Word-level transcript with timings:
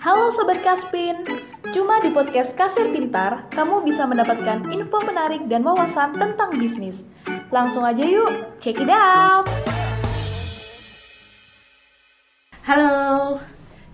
Halo 0.00 0.32
Sobat 0.32 0.64
Kaspin, 0.64 1.28
cuma 1.76 2.00
di 2.00 2.08
podcast 2.08 2.56
Kasir 2.56 2.88
Pintar, 2.88 3.52
kamu 3.52 3.84
bisa 3.84 4.08
mendapatkan 4.08 4.64
info 4.72 4.96
menarik 5.04 5.44
dan 5.44 5.60
wawasan 5.60 6.16
tentang 6.16 6.56
bisnis. 6.56 7.04
Langsung 7.52 7.84
aja 7.84 8.00
yuk, 8.00 8.56
check 8.64 8.80
it 8.80 8.88
out! 8.88 9.44
Halo, 12.64 13.44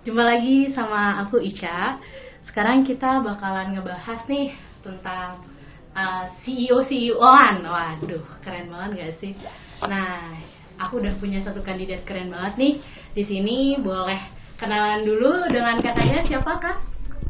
jumpa 0.07 0.23
lagi 0.23 0.71
sama 0.79 1.27
aku 1.27 1.43
Ica. 1.43 1.99
Sekarang 2.47 2.87
kita 2.87 3.19
bakalan 3.27 3.75
ngebahas 3.75 4.23
nih 4.31 4.55
tentang 4.87 5.43
uh, 5.91 6.31
CEO 6.47 6.87
CEO-an. 6.87 7.67
Waduh, 7.67 8.23
keren 8.47 8.71
banget 8.71 8.91
gak 8.95 9.13
sih? 9.19 9.35
Nah, 9.83 10.39
aku 10.79 11.03
udah 11.03 11.19
punya 11.19 11.43
satu 11.43 11.67
kandidat 11.67 12.07
keren 12.07 12.31
banget 12.31 12.55
nih. 12.63 12.75
Di 13.11 13.27
sini 13.27 13.75
boleh 13.83 14.36
kenalan 14.57 15.05
dulu 15.05 15.53
dengan 15.53 15.77
katanya 15.85 16.25
siapa 16.25 16.53
kak? 16.57 16.79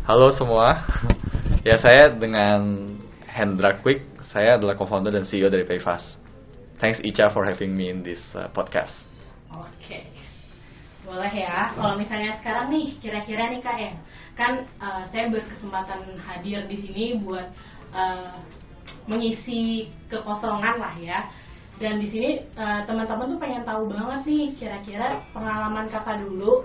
Halo 0.07 0.31
semua, 0.39 0.87
ya 1.67 1.75
saya 1.83 2.15
dengan 2.15 2.95
Hendra 3.27 3.83
Quick, 3.83 4.07
saya 4.31 4.55
adalah 4.55 4.79
co-founder 4.79 5.11
dan 5.11 5.27
CEO 5.27 5.51
dari 5.51 5.67
Payfast. 5.67 6.23
Thanks 6.79 7.03
Icha 7.03 7.35
for 7.35 7.43
having 7.43 7.75
me 7.75 7.91
in 7.91 8.07
this 8.07 8.23
uh, 8.39 8.47
podcast. 8.55 9.03
Oke, 9.51 9.67
okay. 9.83 10.05
boleh 11.03 11.35
ya. 11.35 11.75
Kalau 11.75 11.99
misalnya 11.99 12.39
sekarang 12.39 12.71
nih, 12.71 12.95
kira-kira 13.03 13.51
nih 13.51 13.59
kak 13.59 13.77
ya, 13.83 13.93
kan 14.39 14.53
uh, 14.79 15.03
saya 15.11 15.27
berkesempatan 15.27 16.23
hadir 16.23 16.63
di 16.71 16.79
sini 16.79 17.19
buat 17.27 17.51
uh, 17.91 18.39
mengisi 19.11 19.91
kekosongan 20.07 20.79
lah 20.79 20.95
ya. 21.03 21.27
Dan 21.83 21.99
di 21.99 22.07
sini 22.07 22.31
uh, 22.55 22.87
teman-teman 22.87 23.35
tuh 23.35 23.41
pengen 23.43 23.67
tahu 23.67 23.91
banget 23.91 24.21
nih, 24.31 24.47
kira-kira 24.63 25.27
pengalaman 25.35 25.91
kakak 25.91 26.23
dulu 26.23 26.63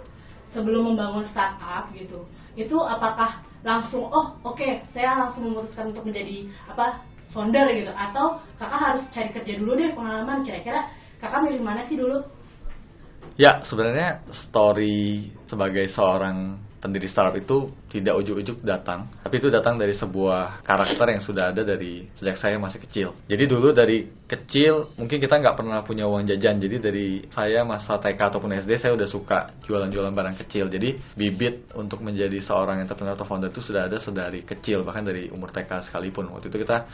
sebelum 0.52 0.94
membangun 0.94 1.26
startup 1.32 1.92
gitu 1.96 2.28
itu 2.60 2.76
apakah 2.76 3.44
langsung 3.64 4.10
oh 4.10 4.36
oke 4.44 4.58
okay, 4.60 4.84
saya 4.92 5.16
langsung 5.28 5.48
memutuskan 5.48 5.96
untuk 5.96 6.08
menjadi 6.10 6.50
apa 6.68 7.04
founder 7.32 7.72
gitu 7.72 7.92
atau 7.96 8.44
kakak 8.60 8.82
harus 8.82 9.04
cari 9.16 9.30
kerja 9.32 9.54
dulu 9.60 9.72
deh 9.80 9.96
pengalaman 9.96 10.44
kira-kira 10.44 10.92
kakak 11.22 11.48
milih 11.48 11.64
mana 11.64 11.88
sih 11.88 11.96
dulu? 11.96 12.20
Ya 13.40 13.64
sebenarnya 13.64 14.26
story 14.50 15.32
sebagai 15.48 15.88
seorang 15.96 16.60
pendiri 16.84 17.08
startup 17.08 17.38
itu 17.38 17.72
tidak 17.92 18.16
ujuk-ujuk 18.24 18.64
datang, 18.64 19.12
tapi 19.20 19.44
itu 19.44 19.52
datang 19.52 19.76
dari 19.76 19.92
sebuah 19.92 20.64
karakter 20.64 21.12
yang 21.12 21.20
sudah 21.20 21.52
ada 21.52 21.68
dari 21.68 22.08
sejak 22.16 22.40
saya 22.40 22.56
masih 22.56 22.80
kecil. 22.80 23.12
Jadi 23.28 23.44
dulu 23.52 23.76
dari 23.76 24.08
kecil 24.24 24.96
mungkin 24.96 25.20
kita 25.20 25.36
nggak 25.44 25.60
pernah 25.60 25.84
punya 25.84 26.08
uang 26.08 26.24
jajan, 26.24 26.56
jadi 26.56 26.80
dari 26.80 27.28
saya 27.36 27.68
masa 27.68 28.00
TK 28.00 28.32
ataupun 28.32 28.56
SD 28.64 28.80
saya 28.80 28.96
udah 28.96 29.08
suka 29.12 29.60
jualan-jualan 29.68 30.16
barang 30.16 30.36
kecil. 30.48 30.72
Jadi 30.72 30.96
bibit 31.20 31.68
untuk 31.76 32.00
menjadi 32.00 32.40
seorang 32.40 32.80
entrepreneur 32.80 33.20
atau 33.20 33.28
founder 33.28 33.52
itu 33.52 33.60
sudah 33.60 33.92
ada 33.92 34.00
sedari 34.00 34.48
kecil, 34.48 34.88
bahkan 34.88 35.04
dari 35.04 35.28
umur 35.28 35.52
TK 35.52 35.92
sekalipun. 35.92 36.32
Waktu 36.32 36.48
itu 36.48 36.64
kita 36.64 36.88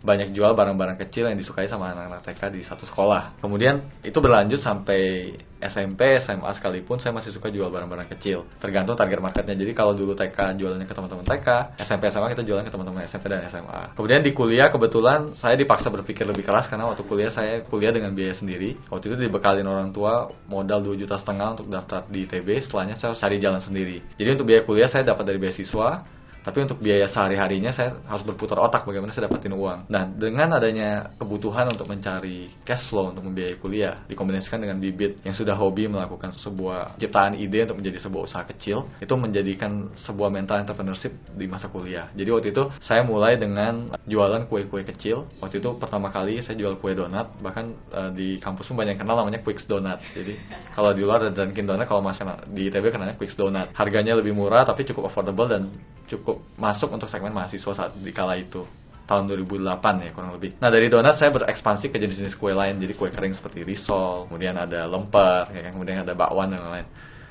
banyak 0.00 0.32
jual 0.32 0.56
barang-barang 0.56 0.96
kecil 1.04 1.28
yang 1.28 1.36
disukai 1.36 1.68
sama 1.68 1.92
anak-anak 1.92 2.24
TK 2.24 2.40
di 2.56 2.64
satu 2.64 2.88
sekolah. 2.88 3.36
Kemudian 3.44 4.00
itu 4.00 4.16
berlanjut 4.22 4.64
sampai 4.64 5.34
SMP, 5.58 6.22
SMA 6.22 6.50
sekalipun 6.54 7.02
saya 7.02 7.10
masih 7.10 7.34
suka 7.34 7.50
jual 7.50 7.66
barang-barang 7.66 8.06
kecil. 8.14 8.46
Tergantung 8.62 8.94
target 8.94 9.18
marketnya. 9.18 9.58
Jadi 9.58 9.74
kalau 9.74 9.92
dulu 9.92 10.14
TK 10.14 10.37
jualannya 10.54 10.86
ke 10.86 10.94
teman-teman 10.94 11.26
TK, 11.26 11.48
SMP 11.82 12.14
SMA 12.14 12.30
kita 12.32 12.46
jualan 12.46 12.62
ke 12.62 12.70
teman-teman 12.70 13.02
SMP 13.10 13.26
dan 13.26 13.42
SMA. 13.50 13.98
Kemudian 13.98 14.22
di 14.22 14.30
kuliah 14.30 14.70
kebetulan 14.70 15.34
saya 15.34 15.58
dipaksa 15.58 15.90
berpikir 15.90 16.22
lebih 16.22 16.46
keras 16.46 16.70
karena 16.70 16.86
waktu 16.86 17.02
kuliah 17.02 17.34
saya 17.34 17.66
kuliah 17.66 17.90
dengan 17.90 18.14
biaya 18.14 18.38
sendiri. 18.38 18.78
Waktu 18.86 19.10
itu 19.10 19.16
dibekalin 19.26 19.66
orang 19.66 19.90
tua 19.90 20.30
modal 20.46 20.80
2 20.86 20.94
juta 20.94 21.18
setengah 21.18 21.58
untuk 21.58 21.66
daftar 21.66 22.06
di 22.06 22.24
ITB, 22.24 22.70
setelahnya 22.70 22.94
saya 22.96 23.18
cari 23.18 23.36
jalan 23.42 23.60
sendiri. 23.60 23.98
Jadi 24.14 24.28
untuk 24.38 24.46
biaya 24.46 24.62
kuliah 24.62 24.86
saya 24.86 25.02
dapat 25.02 25.26
dari 25.26 25.38
beasiswa, 25.42 26.17
tapi 26.42 26.64
untuk 26.64 26.78
biaya 26.80 27.10
sehari-harinya 27.10 27.74
saya 27.74 27.98
harus 28.06 28.24
berputar 28.24 28.58
otak 28.62 28.86
bagaimana 28.88 29.12
saya 29.12 29.28
dapatin 29.28 29.54
uang. 29.54 29.90
Nah, 29.90 30.08
dengan 30.08 30.56
adanya 30.56 31.12
kebutuhan 31.18 31.68
untuk 31.72 31.90
mencari 31.90 32.52
cash 32.64 32.88
flow 32.88 33.12
untuk 33.12 33.26
membiayai 33.26 33.56
kuliah, 33.60 34.02
dikombinasikan 34.08 34.62
dengan 34.62 34.78
bibit 34.78 35.20
yang 35.22 35.34
sudah 35.34 35.54
hobi 35.58 35.90
melakukan 35.90 36.32
sebuah 36.38 36.98
ciptaan 37.00 37.36
ide 37.36 37.68
untuk 37.68 37.78
menjadi 37.82 37.98
sebuah 38.04 38.22
usaha 38.24 38.44
kecil, 38.48 38.88
itu 39.02 39.14
menjadikan 39.14 39.92
sebuah 40.00 40.28
mental 40.32 40.62
entrepreneurship 40.62 41.12
di 41.34 41.46
masa 41.50 41.68
kuliah. 41.68 42.10
Jadi 42.14 42.28
waktu 42.30 42.48
itu 42.54 42.64
saya 42.80 43.02
mulai 43.02 43.36
dengan 43.36 43.92
jualan 44.04 44.46
kue-kue 44.48 44.84
kecil. 44.84 45.28
Waktu 45.42 45.60
itu 45.60 45.70
pertama 45.76 46.08
kali 46.08 46.40
saya 46.40 46.56
jual 46.56 46.80
kue 46.80 46.94
donat, 46.94 47.34
bahkan 47.42 47.76
uh, 47.92 48.10
di 48.12 48.40
kampus 48.40 48.70
pun 48.70 48.76
banyak 48.78 48.96
kenal 49.00 49.16
namanya 49.20 49.40
Quicks 49.40 49.64
Donut. 49.64 50.00
Jadi 50.12 50.36
kalau 50.74 50.90
di 50.92 51.02
luar 51.02 51.24
ada 51.24 51.32
Dunkin 51.32 51.64
Donut, 51.64 51.86
kalau 51.88 52.04
masih 52.04 52.24
di 52.52 52.68
ITB 52.68 52.92
kenalnya 52.92 53.16
Quicks 53.16 53.36
Donut. 53.36 53.72
Harganya 53.72 54.16
lebih 54.18 54.36
murah 54.36 54.64
tapi 54.68 54.84
cukup 54.84 55.08
affordable 55.08 55.48
dan 55.48 55.72
cukup 56.08 56.27
masuk 56.58 56.92
untuk 56.92 57.08
segmen 57.08 57.32
mahasiswa 57.32 57.72
saat 57.72 57.92
di 57.96 58.12
kala 58.12 58.36
itu 58.36 58.66
tahun 59.08 59.24
2008 59.24 60.04
ya 60.04 60.10
kurang 60.12 60.32
lebih. 60.36 60.60
Nah 60.60 60.68
dari 60.68 60.92
donat 60.92 61.16
saya 61.16 61.32
berekspansi 61.32 61.88
ke 61.88 61.96
jenis-jenis 61.96 62.36
kue 62.36 62.52
lain, 62.52 62.76
jadi 62.76 62.92
kue 62.92 63.08
kering 63.08 63.32
seperti 63.32 63.64
risol, 63.64 64.28
kemudian 64.28 64.52
ada 64.60 64.84
lemper, 64.84 65.48
ya, 65.56 65.60
kan, 65.64 65.70
kemudian 65.72 66.04
ada 66.04 66.12
bakwan 66.12 66.52
dan 66.52 66.60
lain-lain 66.60 66.88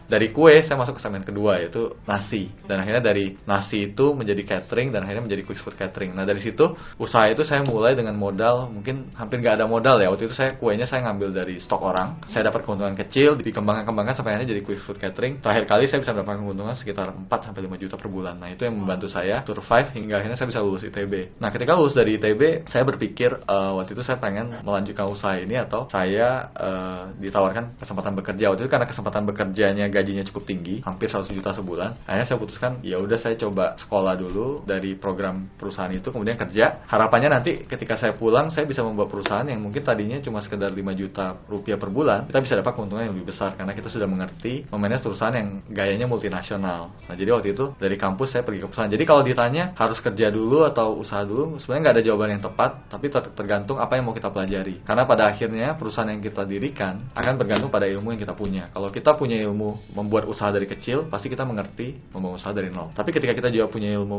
dari 0.07 0.31
kue 0.31 0.63
saya 0.63 0.79
masuk 0.79 0.97
ke 0.97 1.01
segmen 1.03 1.23
kedua 1.23 1.59
yaitu 1.61 1.95
nasi. 2.07 2.51
Dan 2.65 2.81
akhirnya 2.83 3.03
dari 3.03 3.35
nasi 3.43 3.91
itu 3.91 4.15
menjadi 4.15 4.43
catering 4.43 4.95
dan 4.95 5.03
akhirnya 5.03 5.23
menjadi 5.27 5.43
quick 5.43 5.61
food 5.61 5.75
catering. 5.75 6.15
Nah 6.15 6.23
dari 6.23 6.39
situ 6.41 6.63
usaha 6.97 7.27
itu 7.27 7.43
saya 7.43 7.63
mulai 7.63 7.93
dengan 7.93 8.15
modal 8.15 8.71
mungkin 8.71 9.11
hampir 9.13 9.43
nggak 9.43 9.61
ada 9.61 9.65
modal 9.67 9.99
ya. 9.99 10.07
Waktu 10.07 10.31
itu 10.31 10.35
saya 10.35 10.55
kuenya 10.55 10.87
saya 10.87 11.05
ngambil 11.11 11.35
dari 11.35 11.59
stok 11.59 11.81
orang. 11.83 12.23
Saya 12.31 12.47
dapat 12.47 12.63
keuntungan 12.63 12.95
kecil 12.95 13.37
dikembangkan-kembangkan 13.39 14.15
sampai 14.17 14.35
akhirnya 14.35 14.55
jadi 14.57 14.61
quick 14.63 14.81
food 14.87 14.97
catering. 14.97 15.43
Terakhir 15.43 15.63
kali 15.69 15.85
saya 15.91 15.99
bisa 16.01 16.11
mendapatkan 16.15 16.39
keuntungan 16.41 16.75
sekitar 16.79 17.07
4 17.11 17.27
sampai 17.27 17.61
5 17.67 17.83
juta 17.83 17.95
per 17.99 18.09
bulan. 18.09 18.35
Nah 18.39 18.49
itu 18.49 18.63
yang 18.63 18.75
membantu 18.79 19.11
saya 19.11 19.43
survive 19.43 19.91
hingga 19.93 20.23
akhirnya 20.23 20.37
saya 20.39 20.49
bisa 20.49 20.61
lulus 20.63 20.83
ITB 20.87 21.17
nah 21.37 21.49
ketika 21.53 21.73
lulus 21.75 21.93
dari 21.93 22.17
ITB 22.17 22.69
saya 22.69 22.83
berpikir 22.87 23.33
uh, 23.45 23.77
waktu 23.77 23.93
itu 23.97 24.03
saya 24.05 24.17
pengen 24.21 24.53
melanjutkan 24.63 25.09
usaha 25.09 25.35
ini 25.37 25.57
atau 25.57 25.89
saya 25.89 26.49
uh, 26.53 27.03
ditawarkan 27.17 27.77
kesempatan 27.81 28.13
bekerja. 28.17 28.53
Waktu 28.53 28.67
itu 28.67 28.71
karena 28.71 28.87
kesempatan 28.87 29.23
bekerjanya 29.27 29.85
gajinya 29.97 30.23
cukup 30.29 30.45
tinggi, 30.45 30.85
hampir 30.85 31.09
100 31.09 31.33
juta 31.33 31.51
sebulan. 31.57 32.05
Akhirnya 32.05 32.27
saya 32.29 32.39
putuskan, 32.39 32.71
ya 32.85 33.01
udah 33.01 33.17
saya 33.17 33.35
coba 33.41 33.73
sekolah 33.81 34.13
dulu 34.13 34.61
dari 34.63 34.93
program 34.93 35.49
perusahaan 35.57 35.89
itu, 35.89 36.13
kemudian 36.13 36.37
kerja. 36.37 36.85
Harapannya 36.85 37.33
nanti 37.33 37.65
ketika 37.65 37.97
saya 37.97 38.13
pulang, 38.13 38.53
saya 38.53 38.69
bisa 38.69 38.85
membuat 38.85 39.09
perusahaan 39.09 39.45
yang 39.49 39.59
mungkin 39.59 39.81
tadinya 39.81 40.21
cuma 40.21 40.39
sekedar 40.45 40.69
5 40.69 40.77
juta 40.93 41.41
rupiah 41.49 41.81
per 41.81 41.89
bulan, 41.89 42.29
kita 42.29 42.39
bisa 42.43 42.53
dapat 42.59 42.77
keuntungan 42.77 43.09
yang 43.09 43.13
lebih 43.17 43.33
besar 43.33 43.57
karena 43.57 43.73
kita 43.73 43.89
sudah 43.89 44.05
mengerti 44.05 44.69
memanage 44.69 45.01
perusahaan 45.01 45.33
yang 45.33 45.65
gayanya 45.71 46.05
multinasional. 46.05 46.93
Nah, 47.07 47.15
jadi 47.15 47.33
waktu 47.33 47.57
itu 47.57 47.73
dari 47.79 47.95
kampus 47.97 48.35
saya 48.35 48.43
pergi 48.45 48.61
ke 48.61 48.67
perusahaan. 48.69 48.91
Jadi 48.91 49.03
kalau 49.07 49.21
ditanya 49.25 49.73
harus 49.73 49.97
kerja 50.03 50.27
dulu 50.29 50.67
atau 50.67 50.99
usaha 50.99 51.23
dulu, 51.23 51.57
sebenarnya 51.63 51.81
nggak 51.87 51.95
ada 51.95 52.03
jawaban 52.03 52.29
yang 52.37 52.43
tepat, 52.43 52.71
tapi 52.91 53.09
tergantung 53.11 53.77
apa 53.79 53.95
yang 53.95 54.05
mau 54.05 54.15
kita 54.15 54.29
pelajari. 54.29 54.83
Karena 54.83 55.03
pada 55.07 55.31
akhirnya 55.31 55.73
perusahaan 55.79 56.09
yang 56.11 56.21
kita 56.21 56.43
dirikan 56.43 57.07
akan 57.15 57.33
bergantung 57.39 57.71
pada 57.71 57.87
ilmu 57.87 58.13
yang 58.13 58.21
kita 58.21 58.35
punya. 58.35 58.69
Kalau 58.75 58.89
kita 58.91 59.15
punya 59.15 59.39
ilmu 59.47 59.86
membuat 59.93 60.27
usaha 60.27 60.51
dari 60.51 60.67
kecil, 60.67 61.07
pasti 61.07 61.31
kita 61.31 61.47
mengerti 61.47 61.95
membangun 62.11 62.39
usaha 62.39 62.51
dari 62.51 62.67
nol. 62.67 62.91
Tapi 62.91 63.09
ketika 63.15 63.31
kita 63.31 63.49
juga 63.51 63.71
punya 63.71 63.93
ilmu 63.95 64.17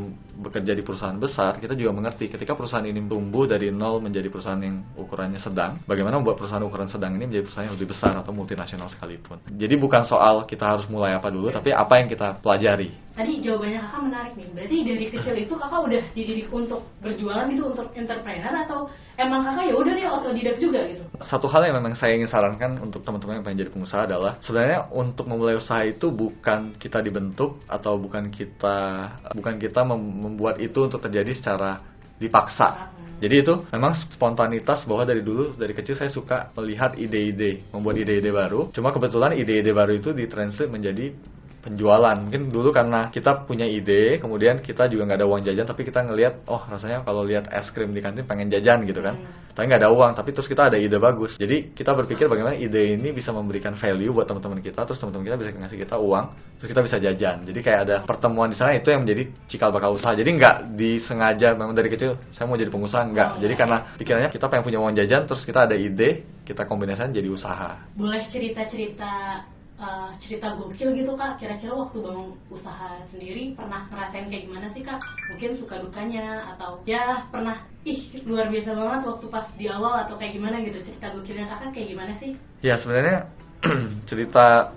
bekerja 0.49 0.73
di 0.73 0.83
perusahaan 0.85 1.17
besar, 1.17 1.61
kita 1.61 1.77
juga 1.77 1.93
mengerti 1.93 2.33
ketika 2.33 2.57
perusahaan 2.57 2.85
ini 2.87 3.01
tumbuh 3.05 3.45
dari 3.45 3.69
nol 3.69 4.01
menjadi 4.01 4.29
perusahaan 4.33 4.61
yang 4.61 4.85
ukurannya 4.97 5.41
sedang, 5.43 5.83
bagaimana 5.85 6.21
membuat 6.21 6.41
perusahaan 6.41 6.65
ukuran 6.65 6.89
sedang 6.89 7.17
ini 7.17 7.29
menjadi 7.29 7.45
perusahaan 7.45 7.67
yang 7.69 7.77
lebih 7.77 7.89
besar 7.93 8.13
atau 8.17 8.33
multinasional 8.33 8.89
sekalipun. 8.93 9.43
Jadi 9.51 9.75
bukan 9.77 10.05
soal 10.09 10.49
kita 10.49 10.65
harus 10.65 10.87
mulai 10.89 11.13
apa 11.17 11.29
dulu, 11.29 11.53
tapi 11.53 11.75
apa 11.75 12.01
yang 12.01 12.09
kita 12.09 12.41
pelajari. 12.41 13.08
Tadi 13.19 13.43
jawabannya 13.43 13.83
kakak 13.83 14.03
menarik 14.07 14.33
nih. 14.39 14.47
Berarti 14.55 14.77
dari 14.87 15.07
kecil 15.11 15.35
itu 15.43 15.55
kakak 15.59 15.81
udah 15.91 16.03
dididik 16.15 16.47
untuk 16.55 16.87
berjualan 17.03 17.51
itu 17.51 17.67
untuk 17.67 17.91
entrepreneur 17.99 18.55
atau 18.63 18.87
emang 19.19 19.43
kakak 19.43 19.65
ya 19.67 19.75
udah 19.75 19.93
deh 19.99 20.07
otodidak 20.07 20.57
juga 20.63 20.87
gitu? 20.87 21.03
Satu 21.27 21.51
hal 21.51 21.67
yang 21.67 21.83
memang 21.83 21.99
saya 21.99 22.15
ingin 22.15 22.31
sarankan 22.31 22.79
untuk 22.79 23.03
teman-teman 23.03 23.43
yang 23.43 23.45
pengen 23.45 23.67
jadi 23.67 23.75
pengusaha 23.75 24.07
adalah 24.07 24.39
sebenarnya 24.39 24.87
untuk 24.95 25.27
memulai 25.27 25.59
usaha 25.59 25.83
itu 25.83 26.15
bukan 26.15 26.79
kita 26.79 27.03
dibentuk 27.03 27.59
atau 27.67 27.99
bukan 27.99 28.31
kita 28.31 28.79
bukan 29.35 29.55
kita 29.59 29.83
membuat 29.83 30.63
itu 30.63 30.79
untuk 30.79 31.03
terjadi 31.03 31.35
secara 31.35 31.83
dipaksa. 32.23 32.95
Jadi 33.19 33.35
itu 33.35 33.67
memang 33.75 33.99
spontanitas 34.15 34.87
bahwa 34.87 35.03
dari 35.03 35.27
dulu 35.27 35.59
dari 35.59 35.75
kecil 35.75 35.99
saya 35.99 36.07
suka 36.07 36.55
melihat 36.55 36.95
ide-ide, 36.95 37.67
membuat 37.75 37.99
ide-ide 37.99 38.31
baru. 38.31 38.71
Cuma 38.71 38.95
kebetulan 38.95 39.35
ide-ide 39.35 39.75
baru 39.75 39.99
itu 39.99 40.15
ditranslate 40.15 40.71
menjadi 40.71 41.19
penjualan. 41.63 42.17
Mungkin 42.17 42.49
dulu 42.49 42.71
karena 42.71 43.11
kita 43.11 43.45
punya 43.45 43.67
ide 43.67 44.19
kemudian 44.23 44.63
kita 44.63 44.87
juga 44.87 45.05
nggak 45.11 45.19
ada 45.21 45.29
uang 45.29 45.43
jajan 45.45 45.67
tapi 45.67 45.83
kita 45.85 46.07
ngelihat 46.07 46.47
oh 46.49 46.63
rasanya 46.65 47.03
kalau 47.03 47.27
lihat 47.27 47.51
es 47.51 47.69
krim 47.75 47.91
di 47.93 48.01
kantin 48.01 48.25
pengen 48.25 48.49
jajan 48.49 48.87
gitu 48.87 49.03
kan. 49.03 49.17
Hmm. 49.19 49.47
tapi 49.59 49.75
nggak 49.75 49.83
ada 49.83 49.91
uang 49.91 50.15
tapi 50.15 50.31
terus 50.31 50.47
kita 50.47 50.71
ada 50.71 50.79
ide 50.79 51.03
bagus. 51.03 51.35
Jadi 51.35 51.75
kita 51.75 51.91
berpikir 51.91 52.31
bagaimana 52.31 52.55
ide 52.55 52.95
ini 52.95 53.11
bisa 53.11 53.35
memberikan 53.35 53.75
value 53.75 54.15
buat 54.15 54.31
teman-teman 54.31 54.63
kita 54.63 54.87
terus 54.87 55.03
teman-teman 55.03 55.27
kita 55.27 55.37
bisa 55.37 55.51
ngasih 55.51 55.79
kita 55.83 55.97
uang 55.99 56.25
terus 56.63 56.69
kita 56.71 56.83
bisa 56.87 56.97
jajan. 57.03 57.37
Jadi 57.43 57.59
kayak 57.67 57.81
ada 57.91 57.97
pertemuan 58.07 58.55
di 58.55 58.57
sana 58.57 58.79
itu 58.79 58.95
yang 58.95 59.03
menjadi 59.03 59.27
cikal 59.51 59.75
bakal 59.75 59.99
usaha. 59.99 60.15
Jadi 60.15 60.31
nggak 60.31 60.79
disengaja 60.79 61.59
memang 61.59 61.75
dari 61.75 61.91
kecil 61.91 62.15
saya 62.31 62.47
mau 62.47 62.55
jadi 62.55 62.71
pengusaha 62.71 63.03
nggak. 63.03 63.31
Jadi 63.43 63.55
karena 63.59 63.77
pikirannya 63.99 64.31
kita 64.31 64.47
pengen 64.47 64.63
punya 64.63 64.79
uang 64.79 64.95
jajan 64.95 65.27
terus 65.27 65.43
kita 65.43 65.67
ada 65.67 65.75
ide 65.75 66.23
kita 66.47 66.63
kombinasikan 66.65 67.11
jadi 67.11 67.27
usaha. 67.27 67.83
Boleh 67.99 68.25
cerita-cerita 68.31 69.43
uh, 69.79 70.11
cerita 70.21 70.59
gokil 70.59 70.93
gitu 70.93 71.15
kak. 71.15 71.39
Kira-kira 71.41 71.73
waktu 71.73 71.99
bangun 72.03 72.35
usaha 72.51 72.99
sendiri 73.09 73.55
pernah 73.55 73.87
ngerasain 73.89 74.29
kayak 74.29 74.45
gimana 74.51 74.67
sih 74.75 74.83
kak? 74.85 75.01
Mungkin 75.33 75.51
suka 75.57 75.81
dukanya 75.81 76.55
atau 76.55 76.83
ya 76.85 77.25
pernah 77.31 77.65
ih 77.87 78.21
luar 78.27 78.53
biasa 78.53 78.71
banget 78.75 79.01
waktu 79.07 79.27
pas 79.31 79.47
di 79.57 79.67
awal 79.71 79.95
atau 80.05 80.15
kayak 80.21 80.37
gimana 80.37 80.61
gitu 80.61 80.79
cerita 80.85 81.15
gokilnya 81.15 81.47
kakak 81.49 81.71
kayak 81.73 81.89
gimana 81.95 82.13
sih? 82.21 82.37
Ya 82.61 82.77
sebenarnya 82.83 83.31
cerita 84.11 84.75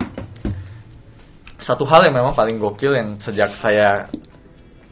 satu 1.62 1.86
hal 1.86 2.10
yang 2.10 2.18
memang 2.18 2.34
paling 2.34 2.58
gokil 2.58 2.94
yang 2.94 3.22
sejak 3.22 3.54
saya 3.62 4.10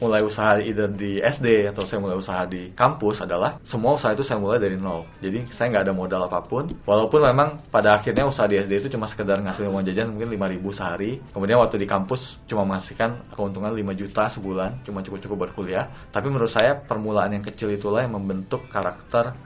mulai 0.00 0.24
usaha 0.24 0.58
either 0.58 0.88
di 0.88 1.20
SD 1.20 1.68
atau 1.70 1.84
saya 1.84 2.00
mulai 2.00 2.16
usaha 2.16 2.42
di 2.48 2.72
kampus 2.72 3.20
adalah 3.20 3.60
semua 3.68 4.00
usaha 4.00 4.16
itu 4.16 4.24
saya 4.24 4.40
mulai 4.40 4.56
dari 4.56 4.80
nol. 4.80 5.04
Jadi 5.20 5.52
saya 5.54 5.68
nggak 5.70 5.84
ada 5.86 5.94
modal 5.94 6.26
apa 6.26 6.40
pun. 6.42 6.72
Walaupun 6.88 7.20
memang 7.20 7.60
pada 7.68 8.00
akhirnya 8.00 8.24
usaha 8.24 8.48
di 8.48 8.56
SD 8.56 8.80
itu 8.80 8.88
cuma 8.96 9.06
sekedar 9.06 9.38
ngasih 9.38 9.68
uang 9.68 9.84
jajan 9.84 10.16
mungkin 10.16 10.32
5000 10.32 10.78
sehari. 10.80 11.12
Kemudian 11.30 11.60
waktu 11.60 11.76
di 11.76 11.86
kampus 11.86 12.40
cuma 12.48 12.64
menghasilkan 12.64 13.30
keuntungan 13.36 13.70
5 13.70 14.00
juta 14.00 14.32
sebulan, 14.32 14.82
cuma 14.88 15.04
cukup-cukup 15.04 15.52
berkuliah. 15.52 15.92
Tapi 16.08 16.26
menurut 16.32 16.50
saya 16.50 16.80
permulaan 16.80 17.36
yang 17.36 17.44
kecil 17.44 17.68
itulah 17.68 18.00
yang 18.00 18.16
membentuk 18.16 18.66
karakter 18.72 19.36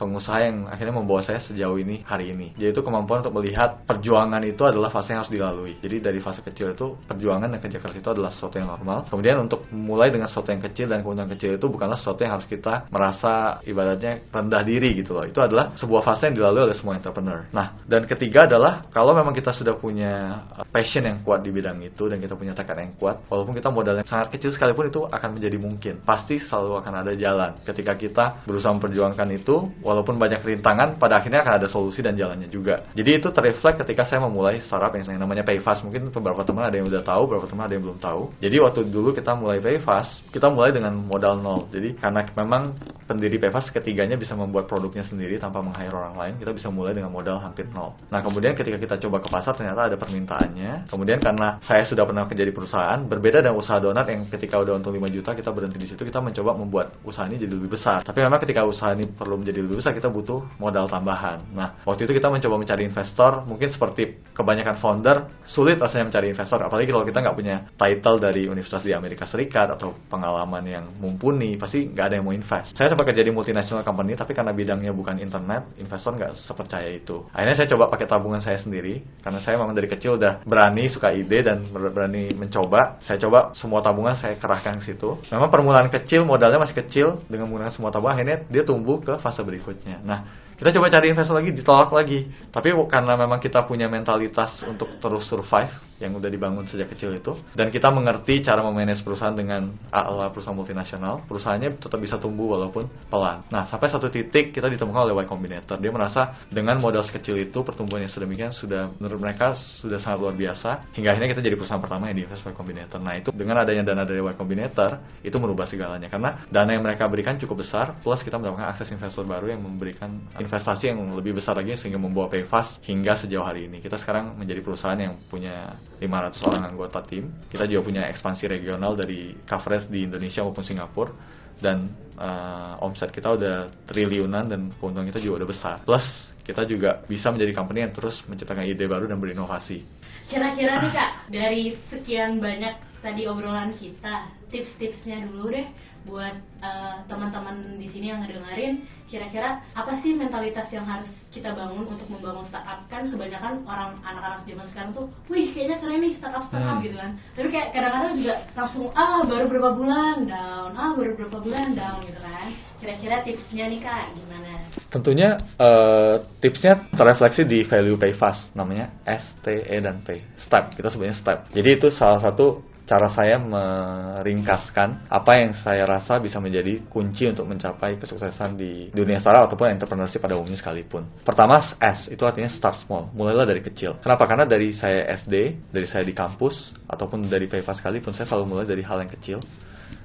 pengusaha 0.00 0.48
yang 0.48 0.64
akhirnya 0.72 0.96
membawa 0.96 1.20
saya 1.20 1.44
sejauh 1.44 1.76
ini 1.76 2.00
hari 2.08 2.32
ini. 2.32 2.56
Yaitu 2.56 2.80
kemampuan 2.80 3.20
untuk 3.20 3.36
melihat 3.36 3.84
perjuangan 3.84 4.40
itu 4.48 4.64
adalah 4.64 4.88
fase 4.88 5.12
yang 5.12 5.20
harus 5.20 5.32
dilalui. 5.32 5.76
Jadi 5.84 6.00
dari 6.00 6.24
fase 6.24 6.40
kecil 6.40 6.72
itu 6.72 6.96
perjuangan 7.04 7.52
dan 7.52 7.60
kerja 7.60 7.76
keras 7.76 8.00
itu 8.00 8.08
adalah 8.08 8.32
sesuatu 8.32 8.56
yang 8.56 8.72
normal. 8.72 9.04
Kemudian 9.12 9.36
untuk 9.44 9.68
mulai 9.68 10.08
dengan 10.08 10.32
sesuatu 10.32 10.48
yang 10.48 10.64
kecil 10.64 10.88
dan 10.88 11.04
keuntungan 11.04 11.28
kecil 11.36 11.60
itu 11.60 11.66
bukanlah 11.68 12.00
sesuatu 12.00 12.24
yang 12.24 12.40
harus 12.40 12.48
kita 12.48 12.88
merasa 12.88 13.60
ibaratnya 13.68 14.24
rendah 14.32 14.62
diri 14.64 14.96
gitu 14.96 15.12
loh. 15.12 15.28
Itu 15.28 15.44
adalah 15.44 15.76
sebuah 15.76 16.00
fase 16.00 16.32
yang 16.32 16.40
dilalui 16.40 16.72
oleh 16.72 16.76
semua 16.78 16.96
entrepreneur. 16.96 17.44
Nah 17.52 17.76
dan 17.84 18.08
ketiga 18.08 18.48
adalah 18.48 18.88
kalau 18.88 19.12
memang 19.12 19.36
kita 19.36 19.52
sudah 19.52 19.76
punya 19.76 20.46
uh, 20.56 20.64
passion 20.70 21.04
yang 21.04 21.20
kuat 21.20 21.44
di 21.44 21.50
bidang 21.52 21.76
itu 21.84 22.08
dan 22.08 22.22
kita 22.22 22.38
punya 22.38 22.56
tekad 22.56 22.78
yang 22.80 22.94
kuat 22.96 23.26
walaupun 23.28 23.52
kita 23.52 23.68
modal 23.68 23.98
yang 23.98 24.08
sangat 24.08 24.32
kecil 24.32 24.54
sekalipun 24.54 24.88
itu 24.88 25.04
akan 25.04 25.30
menjadi 25.36 25.58
mungkin 25.60 25.94
pasti 26.06 26.40
selalu 26.40 26.80
akan 26.80 26.94
ada 27.04 27.12
jalan. 27.18 27.50
Ketika 27.66 27.92
kita 27.98 28.24
berusaha 28.46 28.72
memperjuangkan 28.72 29.28
itu 29.34 29.68
walaupun 29.90 30.14
banyak 30.22 30.46
rintangan, 30.46 31.02
pada 31.02 31.18
akhirnya 31.18 31.42
akan 31.42 31.54
ada 31.58 31.66
solusi 31.66 31.98
dan 31.98 32.14
jalannya 32.14 32.46
juga. 32.46 32.86
Jadi 32.94 33.10
itu 33.18 33.28
terreflek 33.34 33.82
ketika 33.82 34.06
saya 34.06 34.22
memulai 34.22 34.62
startup 34.62 34.94
yang 34.94 35.18
namanya 35.18 35.42
Payfast. 35.42 35.82
Mungkin 35.82 36.14
beberapa 36.14 36.46
teman 36.46 36.70
ada 36.70 36.78
yang 36.78 36.86
udah 36.86 37.02
tahu, 37.02 37.26
beberapa 37.26 37.50
teman 37.50 37.66
ada 37.66 37.74
yang 37.74 37.84
belum 37.90 37.98
tahu. 37.98 38.22
Jadi 38.38 38.56
waktu 38.62 38.80
dulu 38.86 39.10
kita 39.10 39.34
mulai 39.34 39.58
Payfast, 39.58 40.30
kita 40.30 40.46
mulai 40.46 40.70
dengan 40.70 40.94
modal 40.94 41.42
nol. 41.42 41.66
Jadi 41.74 41.98
karena 41.98 42.22
memang 42.38 42.78
pendiri 43.10 43.42
Payfast 43.42 43.74
ketiganya 43.74 44.14
bisa 44.14 44.38
membuat 44.38 44.70
produknya 44.70 45.02
sendiri 45.02 45.34
tanpa 45.42 45.58
meng-hire 45.58 45.90
orang 45.90 46.14
lain, 46.14 46.34
kita 46.38 46.54
bisa 46.54 46.70
mulai 46.70 46.94
dengan 46.94 47.10
modal 47.10 47.42
hampir 47.42 47.66
nol. 47.74 47.98
Nah 48.06 48.22
kemudian 48.22 48.54
ketika 48.54 48.78
kita 48.78 49.02
coba 49.02 49.18
ke 49.18 49.28
pasar 49.32 49.58
ternyata 49.58 49.90
ada 49.90 49.96
permintaannya. 49.98 50.86
Kemudian 50.86 51.18
karena 51.18 51.58
saya 51.66 51.82
sudah 51.82 52.06
pernah 52.06 52.30
kerja 52.30 52.46
di 52.46 52.54
perusahaan, 52.54 53.00
berbeda 53.02 53.42
dengan 53.42 53.58
usaha 53.58 53.82
donat 53.82 54.06
yang 54.06 54.30
ketika 54.30 54.62
udah 54.62 54.78
untung 54.78 54.94
5 54.94 55.10
juta 55.10 55.34
kita 55.34 55.50
berhenti 55.50 55.78
di 55.80 55.88
situ, 55.90 56.02
kita 56.06 56.22
mencoba 56.22 56.54
membuat 56.54 56.86
usaha 57.02 57.26
ini 57.26 57.40
jadi 57.40 57.50
lebih 57.56 57.74
besar. 57.74 58.06
Tapi 58.06 58.18
memang 58.22 58.38
ketika 58.38 58.62
usaha 58.62 58.92
ini 58.94 59.10
perlu 59.10 59.40
menjadi 59.40 59.64
lebih 59.64 59.79
besar, 59.80 59.96
kita 59.96 60.12
butuh 60.12 60.44
modal 60.60 60.86
tambahan. 60.86 61.40
Nah, 61.56 61.80
waktu 61.88 62.04
itu 62.04 62.12
kita 62.14 62.28
mencoba 62.28 62.60
mencari 62.60 62.84
investor, 62.84 63.48
mungkin 63.48 63.72
seperti 63.72 64.20
kebanyakan 64.36 64.76
founder, 64.78 65.16
sulit 65.48 65.80
rasanya 65.80 66.12
mencari 66.12 66.30
investor, 66.30 66.60
apalagi 66.60 66.92
kalau 66.92 67.04
kita 67.08 67.18
nggak 67.24 67.36
punya 67.36 67.56
title 67.74 68.16
dari 68.20 68.46
universitas 68.46 68.84
di 68.84 68.92
Amerika 68.92 69.24
Serikat 69.24 69.72
atau 69.74 69.96
pengalaman 70.08 70.64
yang 70.68 70.84
mumpuni, 71.00 71.56
pasti 71.56 71.88
nggak 71.88 72.06
ada 72.06 72.14
yang 72.20 72.24
mau 72.28 72.36
invest. 72.36 72.76
Saya 72.76 72.92
sempat 72.92 73.08
kerja 73.08 73.24
di 73.24 73.32
multinational 73.32 73.82
company, 73.82 74.12
tapi 74.14 74.32
karena 74.36 74.52
bidangnya 74.52 74.92
bukan 74.92 75.16
internet, 75.18 75.72
investor 75.80 76.12
nggak 76.16 76.32
sepercaya 76.44 76.88
itu. 76.90 77.26
Akhirnya 77.32 77.56
saya 77.56 77.68
coba 77.76 77.88
pakai 77.88 78.06
tabungan 78.06 78.42
saya 78.42 78.58
sendiri, 78.60 79.00
karena 79.24 79.40
saya 79.40 79.56
memang 79.60 79.72
dari 79.72 79.88
kecil 79.88 80.20
udah 80.20 80.44
berani, 80.44 80.90
suka 80.92 81.12
ide, 81.14 81.40
dan 81.40 81.64
berani 81.70 82.32
mencoba. 82.36 83.00
Saya 83.04 83.16
coba 83.20 83.52
semua 83.56 83.80
tabungan 83.80 84.16
saya 84.18 84.36
kerahkan 84.36 84.82
ke 84.82 84.92
situ. 84.94 85.20
Memang 85.30 85.48
permulaan 85.48 85.88
kecil, 85.88 86.26
modalnya 86.26 86.60
masih 86.60 86.76
kecil, 86.84 87.22
dengan 87.28 87.46
menggunakan 87.48 87.72
semua 87.74 87.94
tabungan, 87.94 88.18
akhirnya 88.18 88.38
dia 88.48 88.62
tumbuh 88.66 88.98
ke 88.98 89.14
fase 89.22 89.40
berikutnya. 89.44 89.59
Nah, 90.04 90.24
kita 90.60 90.76
coba 90.76 90.92
cari 90.92 91.08
investor 91.08 91.40
lagi 91.40 91.56
ditolak 91.56 91.88
lagi. 91.88 92.28
Tapi 92.52 92.68
karena 92.84 93.16
memang 93.16 93.40
kita 93.40 93.64
punya 93.64 93.88
mentalitas 93.88 94.60
untuk 94.68 95.00
terus 95.00 95.24
survive 95.24 95.72
yang 96.00 96.16
udah 96.16 96.32
dibangun 96.32 96.64
sejak 96.64 96.88
kecil 96.96 97.12
itu 97.12 97.36
dan 97.52 97.68
kita 97.68 97.92
mengerti 97.92 98.40
cara 98.40 98.64
memanage 98.64 99.04
perusahaan 99.04 99.36
dengan 99.36 99.68
ala 99.92 100.32
perusahaan 100.32 100.56
multinasional 100.56 101.28
perusahaannya 101.28 101.76
tetap 101.76 102.00
bisa 102.00 102.16
tumbuh 102.16 102.56
walaupun 102.56 102.88
pelan. 103.12 103.44
Nah 103.52 103.68
sampai 103.68 103.92
satu 103.92 104.08
titik 104.08 104.56
kita 104.56 104.66
ditemukan 104.72 105.06
oleh 105.06 105.14
Y 105.20 105.28
Combinator. 105.28 105.76
Dia 105.76 105.92
merasa 105.92 106.40
dengan 106.48 106.80
modal 106.80 107.04
sekecil 107.04 107.36
itu 107.44 107.60
pertumbuhan 107.60 108.08
yang 108.08 108.12
sedemikian 108.12 108.50
sudah 108.56 108.96
menurut 108.96 109.20
mereka 109.20 109.52
sudah 109.84 110.00
sangat 110.00 110.24
luar 110.24 110.34
biasa 110.34 110.88
hingga 110.96 111.12
akhirnya 111.12 111.28
kita 111.36 111.44
jadi 111.44 111.56
perusahaan 111.60 111.84
pertama 111.84 112.08
yang 112.08 112.24
diinvest 112.24 112.48
Y 112.48 112.54
Combinator. 112.56 112.98
Nah 112.98 113.14
itu 113.20 113.28
dengan 113.36 113.60
adanya 113.60 113.84
dana 113.84 114.02
dari 114.08 114.24
Y 114.24 114.34
Combinator 114.40 115.04
itu 115.20 115.36
merubah 115.36 115.68
segalanya. 115.68 116.08
Karena 116.08 116.48
dana 116.48 116.72
yang 116.72 116.80
mereka 116.80 117.04
berikan 117.12 117.36
cukup 117.36 117.60
besar 117.68 118.00
plus 118.00 118.24
kita 118.24 118.40
mendapatkan 118.40 118.72
akses 118.72 118.88
investor 118.88 119.28
baru 119.28 119.52
yang 119.52 119.60
memberikan 119.60 120.16
investasi 120.50 120.90
yang 120.90 120.98
lebih 121.14 121.38
besar 121.38 121.54
lagi 121.54 121.78
sehingga 121.78 122.02
membawa 122.02 122.26
Payfast 122.26 122.82
hingga 122.82 123.14
sejauh 123.22 123.46
hari 123.46 123.70
ini. 123.70 123.78
Kita 123.78 123.94
sekarang 124.02 124.34
menjadi 124.34 124.58
perusahaan 124.66 124.98
yang 124.98 125.22
punya 125.30 125.78
500 126.02 126.42
orang 126.42 126.62
anggota 126.74 126.98
tim. 127.06 127.30
Kita 127.46 127.70
juga 127.70 127.86
punya 127.86 128.02
ekspansi 128.10 128.50
regional 128.50 128.98
dari 128.98 129.38
coverage 129.46 129.86
di 129.86 130.10
Indonesia 130.10 130.42
maupun 130.42 130.66
Singapura 130.66 131.14
dan 131.62 131.86
uh, 132.18 132.82
omset 132.82 133.14
kita 133.14 133.30
udah 133.30 133.86
triliunan 133.86 134.50
dan 134.50 134.74
keuntungan 134.74 135.06
kita 135.06 135.22
juga 135.22 135.46
udah 135.46 135.48
besar. 135.54 135.76
Plus 135.86 136.02
kita 136.42 136.66
juga 136.66 136.98
bisa 137.06 137.30
menjadi 137.30 137.54
company 137.54 137.86
yang 137.86 137.94
terus 137.94 138.18
menciptakan 138.26 138.66
ide 138.66 138.90
baru 138.90 139.06
dan 139.06 139.22
berinovasi. 139.22 139.86
Kira-kira 140.26 140.82
nih 140.82 140.90
kak, 140.90 141.10
dari 141.30 141.62
sekian 141.94 142.42
banyak 142.42 142.74
tadi 142.98 143.22
obrolan 143.30 143.70
kita, 143.78 144.34
tips-tipsnya 144.50 145.30
dulu 145.30 145.54
deh 145.54 145.66
buat 146.08 146.36
uh, 146.64 147.04
teman-teman 147.06 147.76
di 147.76 147.88
sini 147.92 148.12
yang 148.12 148.24
ngedengerin 148.24 148.84
kira-kira 149.10 149.58
apa 149.74 149.98
sih 150.06 150.14
mentalitas 150.14 150.70
yang 150.70 150.86
harus 150.86 151.10
kita 151.34 151.50
bangun 151.50 151.82
untuk 151.82 152.06
membangun 152.06 152.46
startup? 152.46 152.86
Kan 152.86 153.10
kebanyakan 153.10 153.66
orang 153.66 153.98
anak-anak 154.06 154.46
zaman 154.46 154.66
sekarang 154.70 154.90
tuh 154.94 155.06
wih 155.26 155.50
kayaknya 155.50 155.76
keren 155.82 156.00
nih 156.00 156.14
startup 156.16 156.46
startup 156.46 156.78
hmm. 156.78 156.84
gitu 156.86 156.96
kan. 156.96 157.10
Tapi 157.34 157.48
kayak 157.50 157.68
kadang-kadang 157.74 158.14
juga 158.16 158.34
langsung 158.54 158.86
ah 158.94 159.20
baru 159.26 159.44
berapa 159.50 159.70
bulan 159.74 160.16
down. 160.30 160.70
Ah 160.78 160.90
baru 160.94 161.12
berapa 161.18 161.38
bulan 161.42 161.74
down 161.74 161.98
gitu 162.06 162.20
kan. 162.22 162.48
Kira-kira 162.80 163.16
tipsnya 163.26 163.64
nih 163.68 163.80
kak 163.82 164.14
gimana? 164.16 164.52
Tentunya 164.88 165.28
uh, 165.58 166.22
tipsnya 166.38 166.86
terrefleksi 166.94 167.42
di 167.44 167.66
value 167.66 167.98
pay 167.98 168.14
fast 168.14 168.54
namanya 168.54 168.94
S 169.04 169.26
T 169.42 169.52
E 169.52 169.76
dan 169.82 170.06
P 170.06 170.22
step. 170.46 170.72
Kita 170.78 170.88
sebenarnya 170.88 171.18
step. 171.18 171.38
Jadi 171.50 171.68
itu 171.76 171.90
salah 171.92 172.22
satu 172.22 172.69
cara 172.90 173.06
saya 173.14 173.38
meringkaskan 173.38 175.06
apa 175.06 175.32
yang 175.38 175.54
saya 175.62 175.86
rasa 175.86 176.18
bisa 176.18 176.42
menjadi 176.42 176.82
kunci 176.90 177.30
untuk 177.30 177.46
mencapai 177.46 177.94
kesuksesan 178.02 178.58
di 178.58 178.90
dunia 178.90 179.22
startup 179.22 179.46
ataupun 179.46 179.70
entrepreneurship 179.70 180.18
pada 180.18 180.34
umumnya 180.34 180.58
sekalipun. 180.58 181.06
Pertama 181.22 181.62
S 181.78 182.10
itu 182.10 182.26
artinya 182.26 182.50
start 182.50 182.82
small, 182.82 183.14
mulailah 183.14 183.46
dari 183.46 183.62
kecil. 183.62 184.02
Kenapa? 184.02 184.26
Karena 184.26 184.42
dari 184.42 184.74
saya 184.74 185.06
SD, 185.22 185.70
dari 185.70 185.86
saya 185.86 186.02
di 186.02 186.10
kampus 186.10 186.74
ataupun 186.90 187.30
dari 187.30 187.46
PEVA 187.46 187.78
sekalipun 187.78 188.10
saya 188.10 188.26
selalu 188.26 188.58
mulai 188.58 188.66
dari 188.66 188.82
hal 188.82 188.98
yang 188.98 189.12
kecil 189.14 189.38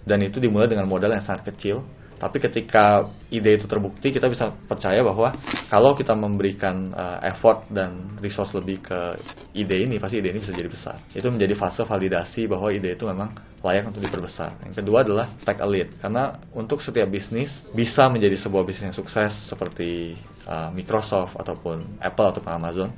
dan 0.06 0.22
itu 0.22 0.38
dimulai 0.38 0.70
dengan 0.70 0.86
modal 0.86 1.10
yang 1.10 1.25
sangat 1.25 1.50
kecil 1.58 1.82
tapi 2.25 2.41
ketika 2.41 3.05
ide 3.29 3.62
itu 3.62 3.70
terbukti, 3.70 4.10
kita 4.10 4.25
bisa 4.25 4.50
percaya 4.65 5.05
bahwa 5.05 5.29
kalau 5.70 5.94
kita 5.94 6.17
memberikan 6.17 6.89
uh, 6.89 7.22
effort 7.22 7.70
dan 7.70 8.17
resource 8.17 8.50
lebih 8.58 8.82
ke 8.82 9.00
ide 9.53 9.86
ini, 9.86 10.01
pasti 10.01 10.17
ide 10.17 10.34
ini 10.34 10.41
bisa 10.41 10.50
jadi 10.50 10.65
besar. 10.65 10.98
Itu 11.13 11.29
menjadi 11.29 11.53
fase 11.53 11.86
validasi 11.86 12.50
bahwa 12.50 12.74
ide 12.74 12.98
itu 12.98 13.05
memang 13.05 13.29
layak 13.64 13.90
untuk 13.90 14.02
diperbesar. 14.04 14.62
Yang 14.66 14.84
kedua 14.84 15.04
adalah 15.06 15.32
a 15.36 15.68
lead, 15.68 15.96
karena 16.02 16.38
untuk 16.52 16.84
setiap 16.84 17.08
bisnis 17.08 17.52
bisa 17.72 18.08
menjadi 18.12 18.36
sebuah 18.42 18.64
bisnis 18.68 18.92
yang 18.92 18.98
sukses 18.98 19.32
seperti 19.48 20.20
uh, 20.46 20.70
Microsoft 20.72 21.36
ataupun 21.36 22.00
Apple 22.00 22.28
ataupun 22.32 22.52
Amazon 22.54 22.90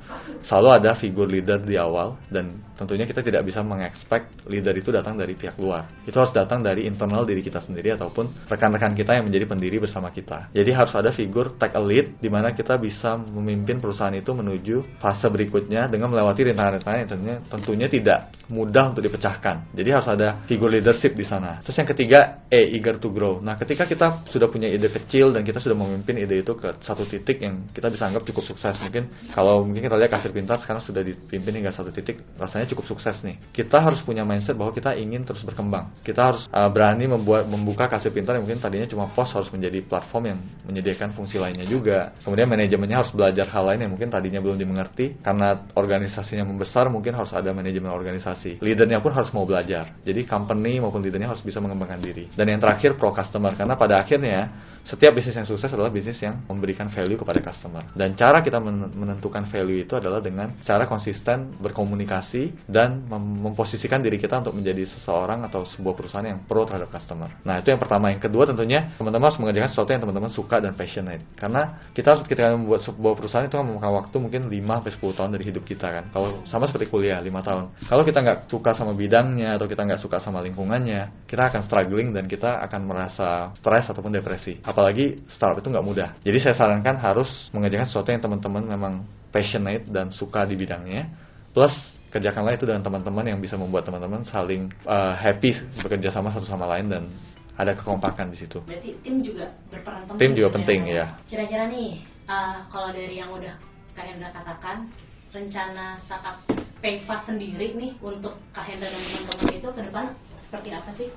selalu 0.44 0.68
ada 0.80 0.90
figur 1.00 1.26
leader 1.26 1.60
di 1.64 1.74
awal 1.80 2.20
dan 2.28 2.60
tentunya 2.76 3.08
kita 3.08 3.24
tidak 3.24 3.42
bisa 3.42 3.64
mengekspek 3.64 4.46
leader 4.46 4.76
itu 4.76 4.94
datang 4.94 5.18
dari 5.18 5.34
pihak 5.34 5.58
luar. 5.58 5.88
Itu 6.04 6.20
harus 6.20 6.30
datang 6.30 6.62
dari 6.62 6.86
internal 6.86 7.26
diri 7.26 7.42
kita 7.42 7.64
sendiri 7.64 7.96
ataupun 7.98 8.46
rekan-rekan 8.46 8.94
kita 8.94 9.18
yang 9.18 9.26
menjadi 9.26 9.48
pendiri 9.50 9.82
bersama 9.82 10.12
kita. 10.14 10.52
Jadi 10.54 10.70
harus 10.70 10.92
ada 10.94 11.10
figur 11.10 11.58
a 11.58 11.82
lead 11.82 12.20
di 12.22 12.28
mana 12.30 12.54
kita 12.54 12.78
bisa 12.78 13.18
memimpin 13.18 13.82
perusahaan 13.82 14.14
itu 14.14 14.30
menuju 14.30 15.00
fase 15.02 15.26
berikutnya 15.26 15.90
dengan 15.90 16.12
melewati 16.12 16.52
rintangan-rintangan 16.52 16.98
yang 17.02 17.10
tentunya, 17.10 17.36
tentunya 17.50 17.88
tidak 17.90 18.18
mudah 18.48 18.94
untuk 18.94 19.02
dipecahkan. 19.04 19.74
Jadi 19.74 19.88
harus 19.90 20.08
ada 20.08 20.44
figur 20.48 20.72
leadership 20.72 21.12
di 21.12 21.28
sana 21.28 21.60
terus 21.60 21.76
yang 21.76 21.88
ketiga 21.88 22.40
E 22.48 22.72
eager 22.74 22.96
to 22.96 23.12
grow 23.12 23.44
nah 23.44 23.60
ketika 23.60 23.84
kita 23.84 24.24
sudah 24.32 24.48
punya 24.48 24.72
ide 24.72 24.88
kecil 24.88 25.30
dan 25.30 25.44
kita 25.44 25.60
sudah 25.60 25.76
memimpin 25.76 26.16
ide 26.16 26.40
itu 26.40 26.56
ke 26.56 26.80
satu 26.80 27.04
titik 27.04 27.44
yang 27.44 27.68
kita 27.70 27.92
bisa 27.92 28.08
anggap 28.08 28.24
cukup 28.24 28.44
sukses. 28.48 28.74
Mungkin 28.80 29.04
kalau 29.36 29.64
mungkin 29.66 29.84
kita 29.84 29.96
lihat 29.98 30.10
kasir 30.16 30.30
pintar 30.32 30.60
sekarang 30.64 30.80
sudah 30.80 31.04
dipimpin 31.04 31.60
hingga 31.60 31.74
satu 31.74 31.92
titik, 31.92 32.24
rasanya 32.40 32.64
cukup 32.72 32.88
sukses 32.88 33.20
nih. 33.20 33.36
Kita 33.52 33.82
harus 33.82 34.00
punya 34.06 34.24
mindset 34.24 34.56
bahwa 34.56 34.72
kita 34.72 34.96
ingin 34.96 35.28
terus 35.28 35.44
berkembang. 35.44 35.92
Kita 36.00 36.32
harus 36.32 36.42
uh, 36.48 36.70
berani 36.72 37.04
membuat 37.04 37.44
membuka 37.44 37.90
kasir 37.90 38.14
pintar 38.14 38.40
yang 38.40 38.48
mungkin 38.48 38.62
tadinya 38.62 38.88
cuma 38.88 39.10
pos 39.12 39.28
harus 39.36 39.52
menjadi 39.52 39.84
platform 39.84 40.24
yang 40.24 40.38
menyediakan 40.64 41.12
fungsi 41.12 41.36
lainnya 41.36 41.68
juga. 41.68 42.16
Kemudian 42.24 42.48
manajemennya 42.48 42.96
harus 43.04 43.12
belajar 43.12 43.46
hal 43.52 43.64
lain 43.68 43.80
yang 43.84 43.92
mungkin 43.92 44.08
tadinya 44.08 44.40
belum 44.40 44.56
dimengerti 44.56 45.20
karena 45.20 45.68
organisasinya 45.76 46.44
membesar 46.48 46.88
mungkin 46.88 47.12
harus 47.16 47.32
ada 47.36 47.52
manajemen 47.52 47.92
organisasi. 47.92 48.62
Leadernya 48.64 49.02
pun 49.04 49.12
harus 49.12 49.28
mau 49.36 49.44
belajar. 49.44 49.98
Jadi 50.04 50.24
company 50.38 50.78
maupun 50.78 51.02
leadernya 51.02 51.34
harus 51.34 51.42
bisa 51.42 51.58
mengembangkan 51.58 51.98
diri. 51.98 52.30
Dan 52.38 52.46
yang 52.46 52.62
terakhir 52.62 52.94
pro 52.94 53.10
customer 53.10 53.58
karena 53.58 53.74
pada 53.74 53.98
akhirnya 53.98 54.54
setiap 54.88 55.12
bisnis 55.12 55.36
yang 55.36 55.44
sukses 55.44 55.68
adalah 55.68 55.92
bisnis 55.92 56.16
yang 56.24 56.48
memberikan 56.48 56.88
value 56.88 57.20
kepada 57.20 57.44
customer. 57.44 57.84
Dan 57.92 58.16
cara 58.16 58.40
kita 58.40 58.56
menentukan 58.56 59.44
value 59.52 59.84
itu 59.84 60.00
adalah 60.00 60.24
dengan 60.24 60.56
cara 60.64 60.88
konsisten 60.88 61.60
berkomunikasi 61.60 62.64
dan 62.64 63.04
mem 63.04 63.44
memposisikan 63.44 64.00
diri 64.00 64.16
kita 64.16 64.40
untuk 64.40 64.56
menjadi 64.56 64.88
seseorang 64.88 65.44
atau 65.44 65.68
sebuah 65.68 65.94
perusahaan 65.94 66.24
yang 66.24 66.40
pro 66.48 66.64
terhadap 66.64 66.88
customer. 66.88 67.28
Nah, 67.44 67.60
itu 67.60 67.68
yang 67.68 67.80
pertama. 67.80 68.08
Yang 68.08 68.32
kedua 68.32 68.48
tentunya 68.48 68.96
teman-teman 68.96 69.28
harus 69.28 69.38
mengerjakan 69.38 69.68
sesuatu 69.68 69.90
yang 69.92 70.02
teman-teman 70.08 70.30
suka 70.32 70.56
dan 70.58 70.72
passionate. 70.72 71.22
Karena 71.36 71.84
kita 71.92 72.16
harus 72.16 72.22
ketika 72.24 72.56
membuat 72.56 72.80
sebuah 72.88 73.12
perusahaan 73.12 73.44
itu 73.44 73.56
memakan 73.60 73.92
waktu 74.00 74.16
mungkin 74.16 74.42
5 74.48 74.56
sampai 74.56 74.92
10 74.96 75.18
tahun 75.20 75.30
dari 75.36 75.44
hidup 75.52 75.64
kita 75.68 75.88
kan. 75.92 76.04
Kalau 76.08 76.28
sama 76.48 76.64
seperti 76.64 76.88
kuliah 76.88 77.20
5 77.20 77.28
tahun. 77.44 77.64
Kalau 77.84 78.02
kita 78.08 78.18
nggak 78.24 78.38
suka 78.48 78.70
sama 78.72 78.96
bidangnya 78.96 79.60
atau 79.60 79.68
kita 79.68 79.84
nggak 79.84 80.00
suka 80.00 80.16
sama 80.24 80.40
lingkungannya, 80.40 81.28
kita 81.28 81.52
akan 81.52 81.60
struggling 81.68 82.16
dan 82.16 82.24
kita 82.24 82.64
akan 82.64 82.80
merasa 82.88 83.52
stres 83.52 83.84
ataupun 83.92 84.16
depresi 84.16 84.56
apalagi 84.78 85.26
startup 85.26 85.58
itu 85.58 85.74
nggak 85.74 85.82
mudah. 85.82 86.08
Jadi 86.22 86.38
saya 86.38 86.54
sarankan 86.54 87.02
harus 87.02 87.26
mengerjakan 87.50 87.90
sesuatu 87.90 88.14
yang 88.14 88.22
teman-teman 88.22 88.62
memang 88.62 88.94
passionate 89.34 89.90
dan 89.90 90.14
suka 90.14 90.46
di 90.46 90.54
bidangnya. 90.54 91.10
Plus 91.50 91.74
kerjakanlah 92.14 92.54
itu 92.54 92.62
dengan 92.62 92.86
teman-teman 92.86 93.26
yang 93.26 93.42
bisa 93.42 93.58
membuat 93.58 93.90
teman-teman 93.90 94.22
saling 94.30 94.70
uh, 94.86 95.18
happy 95.18 95.50
bekerja 95.82 96.14
sama 96.14 96.30
satu 96.30 96.46
sama 96.46 96.70
lain 96.70 96.94
dan 96.94 97.10
ada 97.58 97.74
kekompakan 97.74 98.30
di 98.30 98.38
situ. 98.38 98.62
Berarti 98.62 98.94
tim 99.02 99.18
juga 99.18 99.50
berperan 99.66 100.06
penting. 100.14 100.20
Tim 100.22 100.30
juga 100.38 100.46
ya, 100.46 100.54
penting 100.54 100.80
ya. 100.86 101.06
Kira-kira 101.26 101.64
nih 101.74 101.90
uh, 102.30 102.62
kalau 102.70 102.94
dari 102.94 103.18
yang 103.18 103.34
udah 103.34 103.58
Kak 103.98 104.06
Hendra 104.06 104.30
katakan 104.30 104.86
rencana 105.34 105.98
startup 106.06 106.38
Payfast 106.78 107.26
sendiri 107.26 107.74
nih 107.74 107.98
untuk 107.98 108.38
Kak 108.54 108.70
Hendra 108.70 108.94
dan 108.94 109.02
teman-teman 109.02 109.58
itu 109.58 109.68
ke 109.74 109.80
depan 109.90 110.14
seperti 110.46 110.70
apa 110.70 110.90
sih? 110.94 111.10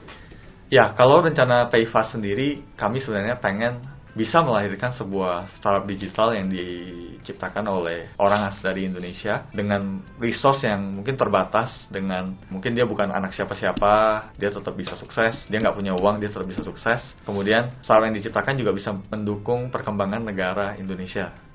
Ya, 0.71 0.95
kalau 0.95 1.19
rencana 1.19 1.67
Payfast 1.67 2.15
sendiri, 2.15 2.63
kami 2.79 3.03
sebenarnya 3.03 3.35
pengen 3.43 3.83
bisa 4.15 4.39
melahirkan 4.39 4.95
sebuah 4.95 5.51
startup 5.59 5.83
digital 5.83 6.31
yang 6.31 6.47
diciptakan 6.47 7.67
oleh 7.67 8.15
orang 8.15 8.47
asli 8.47 8.63
dari 8.63 8.81
Indonesia 8.87 9.51
dengan 9.51 9.99
resource 10.15 10.63
yang 10.63 10.99
mungkin 10.99 11.19
terbatas 11.19 11.71
dengan 11.91 12.39
mungkin 12.47 12.71
dia 12.71 12.87
bukan 12.87 13.11
anak 13.11 13.35
siapa-siapa 13.35 14.35
dia 14.35 14.51
tetap 14.51 14.75
bisa 14.75 14.99
sukses 14.99 15.39
dia 15.47 15.63
nggak 15.63 15.75
punya 15.75 15.95
uang 15.95 16.23
dia 16.23 16.31
tetap 16.31 16.47
bisa 16.47 16.63
sukses. 16.63 17.03
Kemudian 17.27 17.75
startup 17.83 18.07
yang 18.07 18.15
diciptakan 18.15 18.55
juga 18.55 18.71
bisa 18.71 18.95
mendukung 19.11 19.67
perkembangan 19.75 20.23
negara 20.23 20.79
Indonesia 20.79 21.50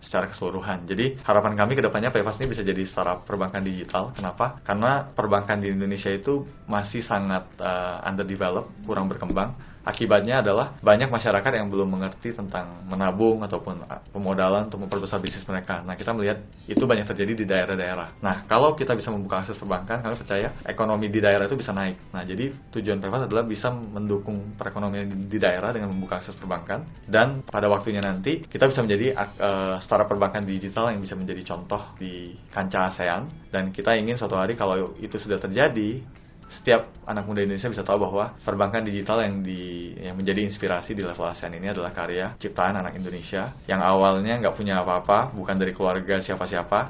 secara 0.00 0.28
keseluruhan. 0.28 0.88
Jadi 0.88 1.20
harapan 1.22 1.54
kami 1.56 1.76
ke 1.76 1.82
depannya 1.84 2.10
PayFast 2.10 2.40
ini 2.40 2.48
bisa 2.50 2.64
jadi 2.64 2.82
startup 2.88 3.28
perbankan 3.28 3.60
digital. 3.60 4.10
Kenapa? 4.16 4.60
Karena 4.64 5.04
perbankan 5.12 5.60
di 5.60 5.68
Indonesia 5.70 6.10
itu 6.10 6.48
masih 6.66 7.04
sangat 7.04 7.46
uh, 7.60 8.00
underdeveloped, 8.04 8.84
kurang 8.88 9.06
berkembang 9.06 9.70
Akibatnya 9.80 10.44
adalah 10.44 10.76
banyak 10.84 11.08
masyarakat 11.08 11.52
yang 11.56 11.72
belum 11.72 11.88
mengerti 11.88 12.36
tentang 12.36 12.84
menabung 12.84 13.40
ataupun 13.40 13.84
uh, 13.88 14.00
pemodalan 14.12 14.68
untuk 14.68 14.84
memperbesar 14.84 15.18
bisnis 15.18 15.44
mereka. 15.48 15.80
Nah, 15.80 15.96
kita 15.96 16.12
melihat 16.12 16.44
itu 16.68 16.84
banyak 16.84 17.08
terjadi 17.08 17.32
di 17.32 17.44
daerah-daerah. 17.48 18.20
Nah, 18.20 18.44
kalau 18.44 18.76
kita 18.76 18.92
bisa 18.92 19.08
membuka 19.08 19.40
akses 19.40 19.56
perbankan, 19.56 20.04
kami 20.04 20.20
percaya 20.20 20.52
ekonomi 20.68 21.08
di 21.08 21.20
daerah 21.24 21.48
itu 21.48 21.56
bisa 21.56 21.72
naik. 21.72 22.12
Nah, 22.12 22.22
jadi 22.28 22.52
tujuan 22.76 23.00
PEVAS 23.00 23.26
adalah 23.32 23.44
bisa 23.48 23.72
mendukung 23.72 24.52
perekonomian 24.54 25.26
di 25.26 25.38
daerah 25.40 25.72
dengan 25.72 25.90
membuka 25.90 26.20
akses 26.20 26.36
perbankan 26.36 26.84
dan 27.08 27.40
pada 27.46 27.66
waktunya 27.72 28.04
nanti 28.04 28.44
kita 28.44 28.68
bisa 28.68 28.84
menjadi 28.84 29.16
uh, 29.16 29.80
startup 29.80 30.08
perbankan 30.10 30.44
digital 30.44 30.92
yang 30.92 31.00
bisa 31.00 31.16
menjadi 31.16 31.42
contoh 31.54 31.96
di 31.96 32.36
kancah 32.52 32.92
ASEAN 32.92 33.50
dan 33.50 33.72
kita 33.72 33.96
ingin 33.96 34.20
suatu 34.20 34.36
hari 34.36 34.54
kalau 34.54 34.94
itu 35.00 35.16
sudah 35.16 35.40
terjadi 35.40 36.02
setiap 36.50 36.90
anak 37.06 37.30
muda 37.30 37.46
Indonesia 37.46 37.70
bisa 37.70 37.86
tahu 37.86 38.10
bahwa 38.10 38.34
perbankan 38.42 38.82
digital 38.82 39.22
yang 39.22 39.46
di 39.46 39.94
yang 40.02 40.18
menjadi 40.18 40.50
inspirasi 40.50 40.98
di 40.98 41.06
level 41.06 41.22
ASEAN 41.22 41.54
ini 41.54 41.70
adalah 41.70 41.94
karya 41.94 42.34
ciptaan 42.42 42.74
anak 42.74 42.98
Indonesia 42.98 43.54
yang 43.70 43.78
awalnya 43.78 44.34
nggak 44.42 44.58
punya 44.58 44.82
apa-apa, 44.82 45.30
bukan 45.30 45.54
dari 45.54 45.70
keluarga 45.70 46.18
siapa-siapa, 46.18 46.80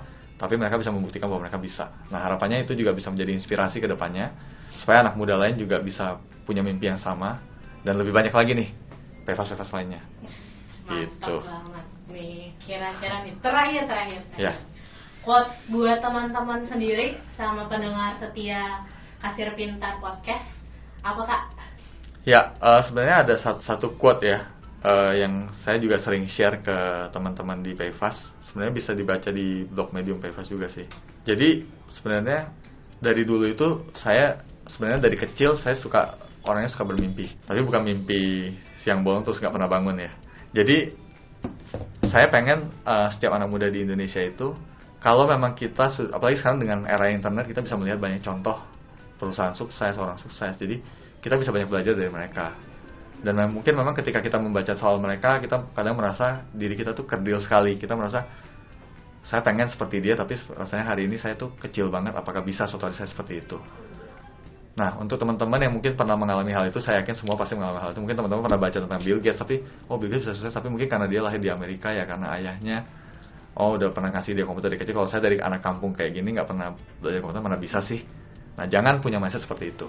tapi 0.40 0.56
mereka 0.56 0.80
bisa 0.80 0.88
membuktikan 0.88 1.28
bahwa 1.28 1.44
mereka 1.44 1.60
bisa. 1.60 1.92
Nah 2.08 2.24
harapannya 2.24 2.64
itu 2.64 2.72
juga 2.72 2.96
bisa 2.96 3.12
menjadi 3.12 3.36
inspirasi 3.36 3.84
ke 3.84 3.88
depannya 3.88 4.32
supaya 4.80 5.04
anak 5.04 5.20
muda 5.20 5.36
lain 5.36 5.60
juga 5.60 5.76
bisa 5.84 6.16
punya 6.48 6.64
mimpi 6.64 6.88
yang 6.88 6.96
sama 6.96 7.44
dan 7.84 8.00
lebih 8.00 8.16
banyak 8.16 8.32
lagi 8.32 8.56
nih 8.56 8.68
pevas-pevas 9.28 9.68
lainnya. 9.76 10.00
Mantap 10.88 10.96
gitu. 11.04 11.36
banget 11.44 11.86
nih. 12.08 12.40
Kira-kira 12.64 13.16
nih 13.28 13.34
terakhir 13.44 13.82
terakhir. 13.84 14.20
terakhir. 14.32 14.40
Ya. 14.40 14.54
Quotes 15.20 15.52
buat 15.68 16.00
teman-teman 16.00 16.64
sendiri 16.64 17.20
sama 17.36 17.68
pendengar 17.68 18.16
setia 18.16 18.88
kasir 19.20 19.52
pintar 19.54 20.00
podcast 20.00 20.48
apa 21.04 21.22
kak? 21.28 21.42
Ya 22.24 22.56
uh, 22.60 22.80
sebenarnya 22.84 23.16
ada 23.24 23.34
satu, 23.40 23.60
satu 23.64 23.86
quote 23.96 24.24
ya 24.24 24.48
uh, 24.84 25.12
yang 25.16 25.48
saya 25.64 25.80
juga 25.80 26.00
sering 26.00 26.28
share 26.28 26.60
ke 26.60 26.76
teman-teman 27.12 27.60
di 27.60 27.76
Payfast. 27.76 28.32
Sebenarnya 28.50 28.74
bisa 28.74 28.90
dibaca 28.96 29.30
di 29.30 29.64
blog 29.68 29.92
Medium 29.92 30.18
Payfast 30.20 30.50
juga 30.50 30.68
sih. 30.72 30.84
Jadi 31.24 31.64
sebenarnya 31.92 32.52
dari 33.00 33.22
dulu 33.24 33.48
itu 33.48 33.88
saya 33.96 34.44
sebenarnya 34.68 35.00
dari 35.08 35.16
kecil 35.16 35.56
saya 35.60 35.76
suka 35.80 36.20
orangnya 36.44 36.72
suka 36.72 36.84
bermimpi. 36.84 37.40
Tapi 37.44 37.60
bukan 37.64 37.84
mimpi 37.84 38.52
siang 38.80 39.04
bolong 39.04 39.24
terus 39.24 39.40
nggak 39.40 39.52
pernah 39.52 39.70
bangun 39.70 39.96
ya. 40.00 40.12
Jadi 40.50 40.92
saya 42.10 42.26
pengen 42.32 42.72
uh, 42.82 43.08
setiap 43.14 43.36
anak 43.36 43.48
muda 43.48 43.70
di 43.70 43.86
Indonesia 43.86 44.20
itu 44.20 44.52
kalau 45.00 45.24
memang 45.24 45.56
kita 45.56 45.88
apalagi 46.12 46.42
sekarang 46.42 46.60
dengan 46.60 46.78
era 46.84 47.08
internet 47.08 47.48
kita 47.48 47.64
bisa 47.64 47.78
melihat 47.80 48.02
banyak 48.02 48.20
contoh 48.20 48.69
perusahaan 49.20 49.52
sukses, 49.52 49.92
orang 50.00 50.16
sukses. 50.16 50.56
Jadi 50.56 50.80
kita 51.20 51.36
bisa 51.36 51.52
banyak 51.52 51.68
belajar 51.68 51.92
dari 51.92 52.08
mereka. 52.08 52.56
Dan 53.20 53.36
mungkin 53.52 53.76
memang 53.76 53.92
ketika 53.92 54.24
kita 54.24 54.40
membaca 54.40 54.72
soal 54.80 54.96
mereka, 54.96 55.36
kita 55.44 55.68
kadang 55.76 56.00
merasa 56.00 56.48
diri 56.56 56.72
kita 56.72 56.96
tuh 56.96 57.04
kerdil 57.04 57.44
sekali. 57.44 57.76
Kita 57.76 57.92
merasa 57.92 58.24
saya 59.28 59.44
pengen 59.44 59.68
seperti 59.68 60.00
dia, 60.00 60.16
tapi 60.16 60.40
rasanya 60.56 60.96
hari 60.96 61.04
ini 61.04 61.20
saya 61.20 61.36
tuh 61.36 61.52
kecil 61.60 61.92
banget. 61.92 62.16
Apakah 62.16 62.40
bisa 62.40 62.64
suatu 62.64 62.88
hari 62.88 62.96
saya 62.96 63.12
seperti 63.12 63.44
itu? 63.44 63.60
Nah, 64.80 64.96
untuk 64.96 65.20
teman-teman 65.20 65.60
yang 65.60 65.76
mungkin 65.76 65.92
pernah 65.92 66.16
mengalami 66.16 66.56
hal 66.56 66.72
itu, 66.72 66.80
saya 66.80 67.04
yakin 67.04 67.12
semua 67.12 67.36
pasti 67.36 67.52
mengalami 67.52 67.84
hal 67.84 67.90
itu. 67.92 68.00
Mungkin 68.00 68.16
teman-teman 68.16 68.42
pernah 68.48 68.56
baca 68.56 68.78
tentang 68.80 69.00
Bill 69.04 69.20
Gates, 69.20 69.36
tapi 69.36 69.60
oh 69.92 70.00
Bill 70.00 70.08
Gates 70.16 70.24
sukses, 70.32 70.48
tapi 70.48 70.72
mungkin 70.72 70.88
karena 70.88 71.04
dia 71.04 71.20
lahir 71.20 71.36
di 71.36 71.52
Amerika 71.52 71.92
ya, 71.92 72.08
karena 72.08 72.32
ayahnya 72.40 72.88
oh 73.60 73.76
udah 73.76 73.90
pernah 73.92 74.08
kasih 74.14 74.32
dia 74.32 74.48
komputer 74.48 74.72
dari 74.72 74.80
kecil. 74.80 74.96
Kalau 74.96 75.08
saya 75.12 75.20
dari 75.20 75.36
anak 75.36 75.60
kampung 75.60 75.92
kayak 75.92 76.16
gini 76.16 76.32
nggak 76.32 76.48
pernah 76.48 76.72
belajar 77.02 77.20
komputer, 77.20 77.42
mana 77.44 77.58
bisa 77.60 77.84
sih? 77.84 78.00
Nah, 78.58 78.66
jangan 78.66 78.98
punya 78.98 79.22
mindset 79.22 79.44
seperti 79.44 79.74
itu. 79.74 79.86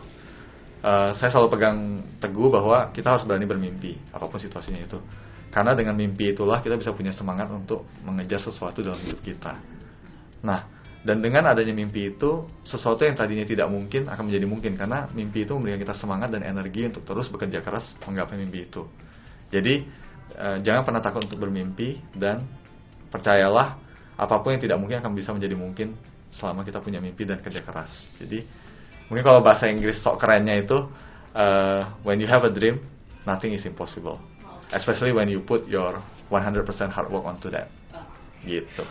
Uh, 0.82 1.14
saya 1.22 1.30
selalu 1.30 1.50
pegang 1.54 1.78
teguh 2.18 2.50
bahwa 2.50 2.90
kita 2.90 3.14
harus 3.14 3.24
berani 3.26 3.46
bermimpi, 3.46 4.02
apa 4.10 4.26
pun 4.26 4.42
situasinya 4.42 4.82
itu. 4.82 4.98
Karena 5.52 5.76
dengan 5.76 5.94
mimpi 5.94 6.32
itulah 6.32 6.64
kita 6.64 6.80
bisa 6.80 6.96
punya 6.96 7.12
semangat 7.12 7.52
untuk 7.52 7.86
mengejar 8.02 8.40
sesuatu 8.40 8.80
dalam 8.82 8.98
hidup 9.04 9.20
kita. 9.22 9.60
Nah, 10.42 10.66
dan 11.04 11.20
dengan 11.20 11.50
adanya 11.50 11.76
mimpi 11.76 12.14
itu, 12.16 12.48
sesuatu 12.64 13.04
yang 13.04 13.20
tadinya 13.20 13.44
tidak 13.44 13.68
mungkin 13.68 14.08
akan 14.08 14.32
menjadi 14.32 14.46
mungkin 14.48 14.74
karena 14.80 15.12
mimpi 15.12 15.44
itu 15.44 15.54
memberikan 15.54 15.82
kita 15.84 15.94
semangat 16.00 16.32
dan 16.32 16.42
energi 16.48 16.88
untuk 16.88 17.04
terus 17.04 17.28
bekerja 17.28 17.60
keras 17.62 17.84
menggapai 18.06 18.40
mimpi 18.40 18.70
itu. 18.70 18.88
Jadi, 19.52 19.86
uh, 20.40 20.58
jangan 20.64 20.82
pernah 20.88 21.02
takut 21.04 21.28
untuk 21.28 21.42
bermimpi 21.42 22.00
dan 22.16 22.48
percayalah 23.12 23.76
apa 24.16 24.36
pun 24.40 24.56
yang 24.56 24.64
tidak 24.64 24.78
mungkin 24.80 25.04
akan 25.04 25.12
bisa 25.18 25.36
menjadi 25.36 25.56
mungkin 25.60 26.00
selama 26.36 26.64
kita 26.64 26.80
punya 26.80 27.04
mimpi 27.04 27.28
dan 27.28 27.44
kerja 27.44 27.64
keras. 27.64 27.92
Jadi 28.20 28.44
mungkin 29.12 29.24
kalau 29.24 29.44
bahasa 29.44 29.68
Inggris 29.68 30.00
sok 30.00 30.20
kerennya 30.24 30.64
itu 30.64 30.88
uh, 31.36 31.82
when 32.04 32.20
you 32.20 32.28
have 32.28 32.44
a 32.48 32.52
dream, 32.52 32.80
nothing 33.28 33.52
is 33.52 33.64
impossible. 33.68 34.20
Especially 34.72 35.12
when 35.12 35.28
you 35.28 35.44
put 35.44 35.68
your 35.68 36.00
100% 36.32 36.64
hard 36.92 37.12
work 37.12 37.28
onto 37.28 37.52
that. 37.52 37.68
Gitu. 38.48 38.84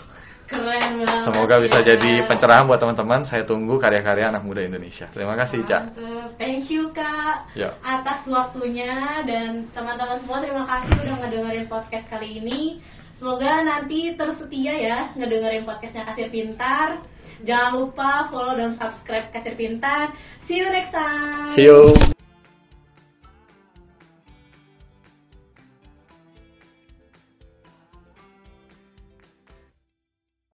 Keren 0.50 1.06
banget. 1.06 1.24
Semoga 1.30 1.62
bisa 1.62 1.78
jadi 1.78 2.26
pencerahan 2.26 2.66
buat 2.66 2.82
teman-teman. 2.82 3.22
Saya 3.22 3.46
tunggu 3.46 3.78
karya-karya 3.78 4.34
anak 4.34 4.42
muda 4.42 4.66
Indonesia. 4.66 5.06
Terima 5.14 5.38
kasih, 5.38 5.62
Cak. 5.62 5.94
Thank 6.36 6.66
you, 6.74 6.90
Kak. 6.90 7.54
Ya. 7.54 7.78
Atas 7.86 8.26
waktunya 8.26 9.22
dan 9.22 9.70
teman-teman 9.70 10.18
semua 10.26 10.42
terima 10.42 10.66
kasih 10.66 10.94
udah 11.06 11.16
ngedengerin 11.22 11.66
podcast 11.70 12.06
kali 12.10 12.42
ini. 12.42 12.82
Semoga 13.22 13.62
nanti 13.62 14.16
tersetia 14.18 14.74
ya 14.74 14.98
ngedengerin 15.14 15.62
podcastnya 15.62 16.02
Kasir 16.10 16.34
Pintar. 16.34 16.98
Jangan 17.44 17.72
lupa 17.80 18.28
follow 18.28 18.56
dan 18.56 18.76
subscribe 18.76 19.32
Kasir 19.32 19.56
Pintar. 19.56 20.12
See 20.44 20.60
you 20.60 20.68
next 20.68 20.92
time. 20.92 21.56
See 21.56 21.64
you. 21.64 22.19